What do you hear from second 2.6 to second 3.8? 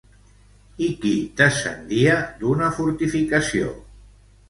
fortificació?